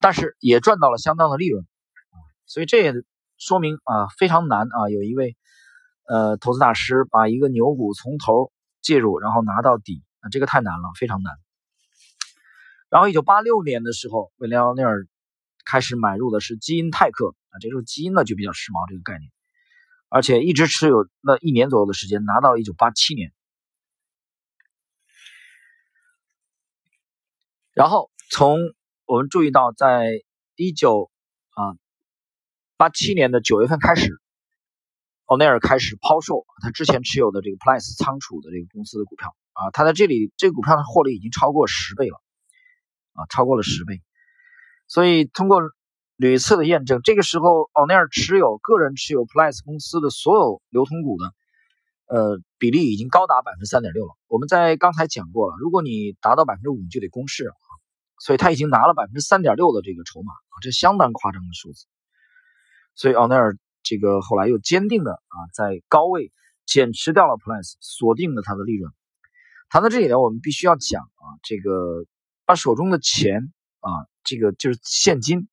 [0.00, 2.94] 但是也赚到了相当的利润，啊，所以这也
[3.38, 5.36] 说明啊非常难啊，有一位
[6.08, 10.02] 呃投资大师把一个牛股从头介入，然后拿到底。
[10.28, 11.32] 这个太难了，非常难。
[12.88, 15.06] 然后，一九八六年的时候，威廉奥尼尔
[15.64, 19.30] 开始买入的是基因泰克啊，这时候基因呢就比较时髦这个概念，
[20.08, 23.32] 而且一直持有那一年左右的时间，拿到了一九八七年。
[27.72, 28.58] 然后，从
[29.04, 30.08] 我们注意到，在
[30.54, 31.10] 一九
[31.50, 31.76] 啊
[32.76, 34.18] 八七年的九月份开始，
[35.26, 39.36] 奥内尔开始抛售他之前持有的这个 Plus 仓储的这个公司的股票。
[39.52, 42.20] 啊，他在这里这个股票的获利已经超过十倍了，
[43.12, 44.02] 啊，超过了十倍。
[44.86, 45.62] 所以通过
[46.16, 51.34] 屡次的验证，这个时候奥内尔持有个人持有 Plus 公司的所有流通股的，
[52.06, 54.14] 呃，比例已经高达百分之三点六了。
[54.28, 57.54] 我们在刚才讲过了，如果你达到百分之五，你就得公示啊。
[58.18, 61.84] 所以他已经拿了百分之三点六的这个筹码啊，这相当夸张的数字。
[62.94, 66.32] 所以奥内尔这个后来又坚定的啊，在高位
[66.64, 68.90] 减持掉了 Plus，锁定了他的利润。
[69.68, 72.06] 谈到这里呢，我们必须要讲啊，这个
[72.46, 73.90] 把手中的钱啊，
[74.24, 75.46] 这个就是现金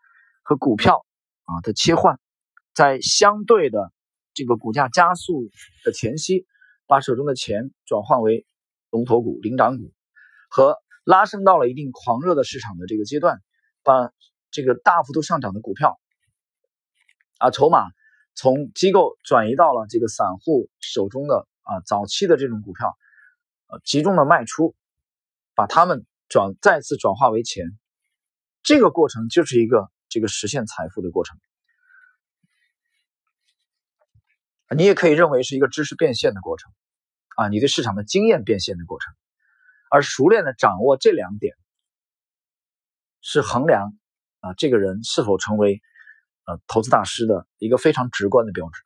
[0.56, 1.06] 股票
[1.44, 2.20] 啊的切换，
[2.74, 3.92] 在相对的
[4.34, 5.50] 这个股价加速
[5.84, 6.46] 的前夕，
[6.88, 8.46] 把手中的钱转换为
[8.89, 9.92] 龙头股、领涨股，
[10.50, 13.42] 和拉升到了一定狂热的市场的这个阶段，
[13.84, 14.12] 把
[14.52, 16.00] 这个大幅度上涨的股票
[17.39, 17.88] 啊筹码
[18.36, 22.96] 从机构转移到了这个散户手中的啊早期的这种股票。
[23.84, 24.76] 集中的卖出，
[25.56, 27.66] 把它们转再次转化为钱，
[28.62, 31.39] 这个过程就是一个这个实现财富的过程。
[34.78, 36.71] 你也可以认为是一个知识变现的过程，
[37.36, 39.12] 啊，你对市场的经验变现的过程。
[39.89, 41.56] 而熟练的掌握这两点，
[43.21, 43.97] 是衡量
[44.39, 45.82] 啊这个人是否成为
[46.45, 48.82] 呃投资大师的一个非常直观的标志。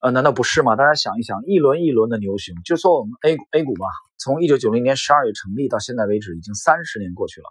[0.00, 0.76] 呃，难道不是吗？
[0.76, 3.86] 大家想一想，一轮一轮的牛熊，就说我们 A A 股吧，
[4.18, 7.46] 从一九九零年十二月成立到现在为止，已经三十年过去了。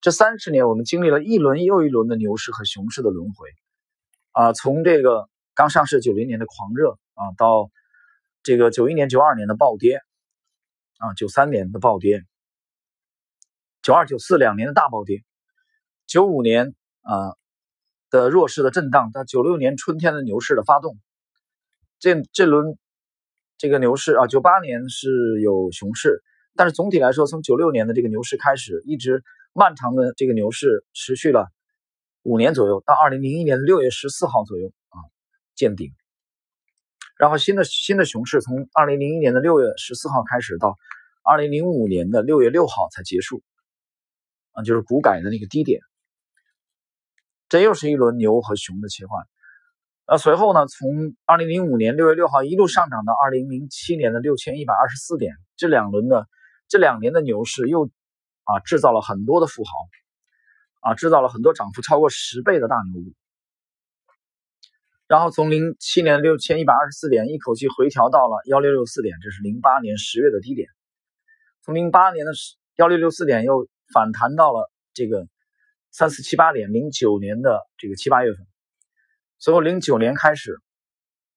[0.00, 3.48] 这三十年，我们经历了一轮又一轮的牛市和熊市的轮回。
[4.32, 7.70] 啊，从这个刚上市九零年的狂热啊，到
[8.44, 10.00] 这个九一年、九二年的暴跌，
[10.98, 12.24] 啊，九三年的暴跌，
[13.82, 15.24] 九二、九四两年的大暴跌，
[16.06, 17.34] 九五年啊
[18.08, 20.96] 的弱势的震荡，到九六年春天的牛市的发动。
[21.98, 22.78] 这这轮
[23.56, 26.22] 这个牛市啊，九八年是有熊市，
[26.54, 31.48] 但是总体来说，从九六年的这个牛市开始，一直漫长的这个牛市持续了
[32.22, 34.96] 五年左右，到二零零一年的六月十四号左右啊
[35.54, 35.92] 见顶，
[37.18, 40.76] 然后新的新的熊市从二零零一年的六月十四号开始，到
[41.22, 43.42] 二零零五年的六月六号才结束，
[44.52, 45.80] 啊，就是股改的那个低点，
[47.48, 49.26] 这又是一轮牛和熊的切换。
[50.06, 56.26] 呃，随后呢，从二零零五年六月六号一路上涨到二零零七年的六千一百二十四点，这两轮的
[56.66, 57.90] 这两年的牛市又
[58.48, 59.70] 啊制造了很多的富豪，
[60.80, 63.12] 啊制造了很多涨幅超过十倍的大牛股，
[65.06, 70.68] 然后从零七年六千一百二十四点一口气回调到了幺六六四点，这是零八年十月的低点，
[71.62, 72.32] 从零八年的
[72.76, 75.28] 幺六六四点又反弹到了这个
[75.90, 78.46] 三四七八点，零九年的这个七八月份。
[79.40, 80.58] 随后，零九年开始，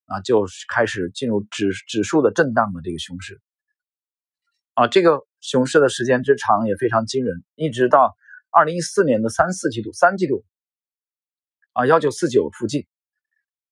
[0.05, 3.39] 啊，就开始进入指指数的震荡的这个熊市，
[4.73, 8.15] 啊，这个熊市的时间之长也非常惊人，一直到
[8.49, 10.45] 二零一四年的三四季度、三季度，
[11.73, 12.87] 啊，幺九四九附近，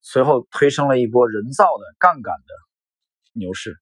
[0.02, 2.54] 随后推升了一波人造的杠杆的
[3.32, 3.78] 牛市，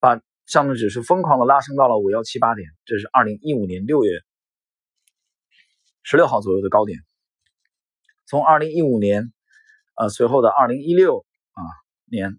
[0.00, 4.12] 把上证指数疯狂的拉升到了五幺七八点，这是二零一五年六月
[6.02, 7.00] 十六号左右的高点，
[8.24, 9.32] 从二零一五年。
[9.96, 11.62] 呃，随后的二零一六啊
[12.10, 12.36] 年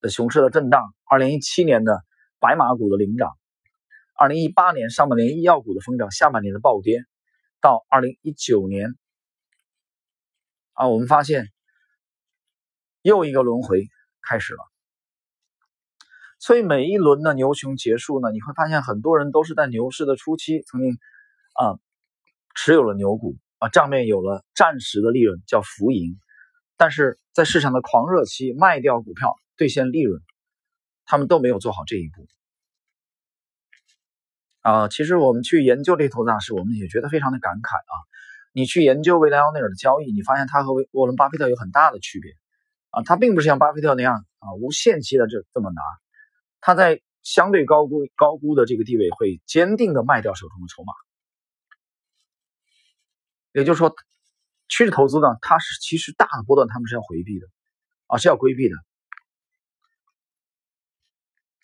[0.00, 2.04] 的熊市的震荡，二零一七年的
[2.38, 3.36] 白马股的领涨，
[4.20, 7.06] 二零一八年上半年医药股的疯涨，下半年的暴跌，
[7.62, 8.94] 到二零一九年
[10.74, 11.48] 啊，我们发现
[13.00, 13.88] 又一个轮回
[14.20, 14.60] 开始了。
[16.38, 20.98] 所以每一轮的牛熊结束呢，你会发现很多人都是在牛市的初期曾经
[21.54, 21.80] 啊
[22.54, 26.20] 持有了牛股啊，账面有了暂时的利润，叫浮盈。
[26.76, 30.20] 但是在市场的狂热期卖掉股票兑现利润，
[31.06, 32.28] 他们都没有做好这一步。
[34.60, 37.94] 啊，其实我们去研究这投资大师，我们也觉得非常的感慨啊。
[38.52, 42.32] 你去研究维莱奥内尔的交易，你发现他和沃伦巴菲特有很大的区别
[42.90, 43.02] 啊。
[43.02, 45.80] 他并不是像巴菲特那样啊无限期的这这么拿，
[46.60, 50.92] 他在相对高估高估的这个地位会坚定的卖掉手中的筹码。
[53.52, 53.94] 也就是说，
[54.68, 57.46] 趋势投资呢，它是其实大的波段他们是要回避的
[58.08, 58.74] 啊，是要规避的。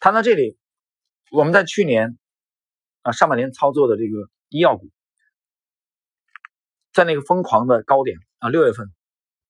[0.01, 0.57] 谈到这里，
[1.31, 2.17] 我们在去年
[3.07, 4.91] 啊上半年操作的这个医药股。
[6.93, 8.93] 在那个疯狂的高点啊，六月份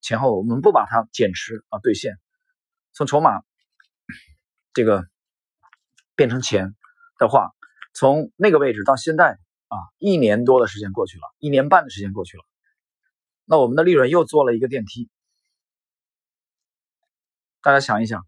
[0.03, 2.19] 前后，我们不把它减持啊兑现，
[2.93, 3.41] 从筹码
[4.75, 5.07] 这个
[6.15, 6.75] 变成钱
[7.19, 7.55] 的话，
[7.95, 9.39] 从那个位置到现在
[9.69, 12.45] 啊，一年多的时间过去了，一年半的时间过去了，
[13.45, 15.09] 那我们的利润又做了一个电梯。
[17.63, 18.27] 大家想一想，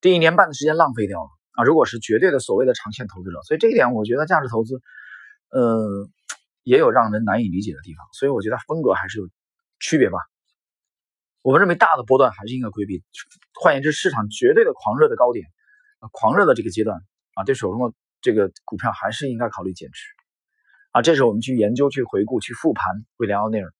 [0.00, 1.64] 这一年半的时间浪费掉了啊！
[1.64, 4.80] 如果是绝对的所谓的长线投资者，所以这一点我觉得价值投资，
[5.50, 6.08] 呃。
[6.62, 9.30] 也有让人难以理解的地方，所以我觉得风格还是有
[9.80, 10.18] 区别吧。
[11.40, 13.02] 我们认为大的波段还是应该规避。
[13.58, 15.46] 换言之，市场绝对的狂热的高点，
[16.00, 17.00] 啊，狂热的这个阶段
[17.34, 20.04] 啊，对手中的这个股票还是应该考虑减持。
[20.92, 22.84] 啊，这是我们去研究、去回顾、去复盘
[23.16, 23.72] 威廉奥内尔，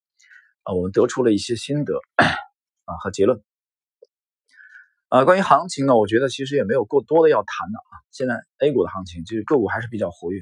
[0.63, 3.43] 啊，我们得出了一些心得 啊和结论。
[5.11, 7.93] 啊，关于行情呢，我觉得其实也没有过多的要谈的啊。
[8.11, 10.41] 现在 A 股的行情，就是个股还是比较活跃。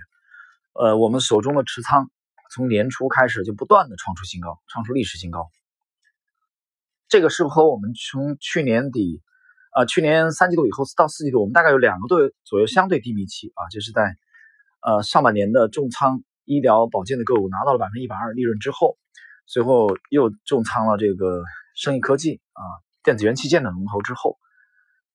[0.75, 2.09] 呃，我们手中的持仓。
[2.51, 5.51] 从年初开始就不断的创出新高，创出历史新高。
[7.07, 9.21] 这个是和我们从去年底，
[9.73, 14.16] 啊，去年三季度以后到四季度，我们大概有两个多月左右相对低迷期啊，就是在
[14.81, 18.97] 呃上半年的重仓医疗保健的个股拿到了百分之一百二利润之后，
[19.45, 21.45] 随后又重仓了这个
[21.75, 22.64] 生意科技啊、
[23.05, 24.39] 电子元器件的龙头之后，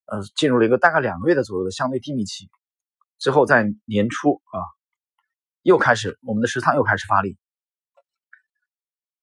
[0.05, 2.49] 呃，进入了一个大概两个月的左右的相对低迷期，
[3.19, 4.59] 之后在年初啊。
[5.65, 7.37] 又开始，我们的持仓又开始发力，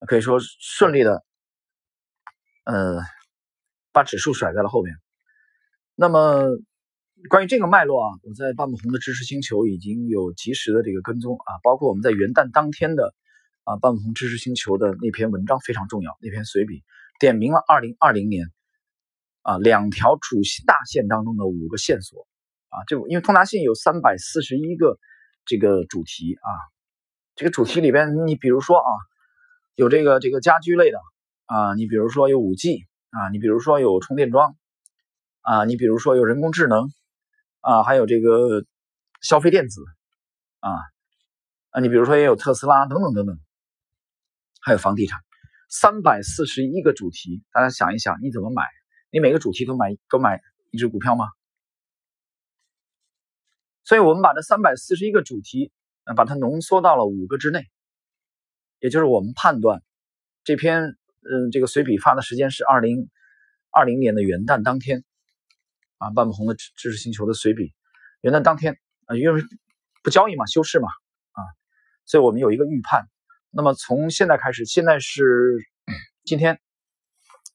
[0.06, 1.22] 可以说顺利的，
[2.64, 3.02] 呃，
[3.92, 4.96] 把指数甩在了后面。
[5.94, 6.46] 那么，
[7.28, 13.14] 关于这个脉络啊，我在半亩红的知识星球已经有及时的这个跟踪啊，包括我们在元旦当天的
[13.64, 16.82] 啊半亩红知识星球的那篇文章非常重要，那篇随笔
[17.18, 18.50] 点明了二零二零年
[19.42, 22.26] 啊两条主大线当中的五个线索
[22.68, 24.98] 啊，就因为通达信有三百四十一个。
[25.46, 26.48] 这个主题啊，
[27.34, 28.90] 这个主题里边，你比如说啊，
[29.74, 30.98] 有这个这个家居类的
[31.46, 34.54] 啊，你比如说有五 G 啊，你比如说有充电桩
[35.40, 36.92] 啊，你比如说有人工智能
[37.60, 38.64] 啊，还有这个
[39.22, 39.82] 消费电子
[40.60, 40.70] 啊
[41.70, 43.40] 啊，你比如说也有特斯拉等等等等，
[44.60, 45.18] 还有房地产，
[45.68, 48.62] 三百四十一个主题，大家想一想，你怎么买？
[49.10, 50.40] 你每个主题都买都买
[50.70, 51.26] 一只股票吗？
[53.82, 55.72] 所以我们把这三百四十一个主题，
[56.04, 57.68] 呃，把它浓缩到了五个之内，
[58.78, 59.82] 也就是我们判断
[60.44, 63.10] 这篇，嗯，这个随笔发的时间是二零
[63.70, 65.02] 二零年的元旦当天，
[65.98, 67.74] 啊，半不红的知识星球的随笔，
[68.20, 69.42] 元旦当天，啊，因为
[70.04, 70.88] 不交易嘛，休市嘛，
[71.32, 71.42] 啊，
[72.04, 73.08] 所以我们有一个预判。
[73.50, 75.58] 那么从现在开始，现在是
[76.22, 76.60] 今天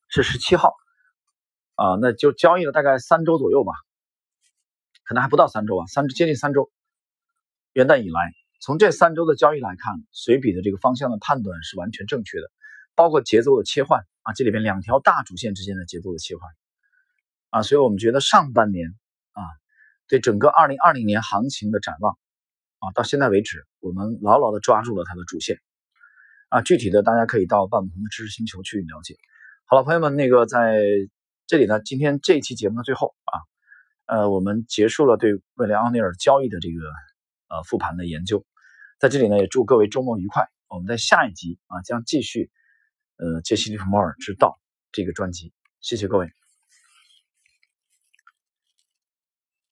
[0.10, 0.74] 是十七号，
[1.76, 3.72] 啊，那就交易了大概三周左右吧。
[5.04, 6.72] 可能还不到三周啊，三接近三周。
[7.74, 12.50] 元旦以来，从这三周的交易来看，随笔的这个方向的判断是完全正确的，
[12.96, 16.50] 包括节奏的切换啊，这里边两条大主线之间的节奏的切换
[17.50, 18.96] 啊，所以我们觉得上半年
[19.34, 19.44] 啊，
[20.08, 22.18] 对整个二零二零年行情的展望
[22.80, 25.60] 啊，到现在为止，我们牢牢的抓住了它的主线
[26.50, 29.18] 啊，具体的大家可以到半不同的知识星球去了解。
[29.66, 30.82] 好了，朋友们，那个在
[31.48, 33.34] 这里呢，今天这一期节目的最后啊。
[34.08, 36.80] 呃，我们结束了对未来奥尼尔交易的这个
[37.50, 38.46] 呃复盘的研究，
[39.00, 40.48] 在这里呢也祝各位周末愉快。
[40.68, 42.52] 我们在下一集啊将继续
[43.18, 44.60] 呃杰西·利弗莫尔之道
[44.92, 46.30] 这个专辑，谢谢各位。